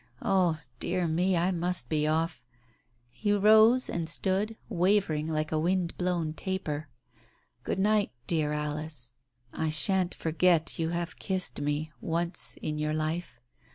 Oh, 0.23 0.57
dear 0.79 1.07
me! 1.07 1.37
I 1.37 1.51
must 1.51 1.87
be 1.87 2.07
off." 2.07 2.41
He 3.11 3.31
rose, 3.33 3.87
and 3.87 4.09
stood, 4.09 4.57
wavering 4.67 5.27
like 5.27 5.51
a 5.51 5.59
wind 5.59 5.95
blown 5.95 6.33
taper. 6.33 6.89
"Good 7.63 7.77
night, 7.77 8.09
dear 8.25 8.51
Alice, 8.51 9.13
I 9.53 9.69
shan't 9.69 10.15
forget 10.15 10.79
you 10.79 10.89
have 10.89 11.19
kissed 11.19 11.61
me— 11.61 11.91
once 12.01 12.55
in 12.63 12.79
your 12.79 12.95
life. 12.95 13.39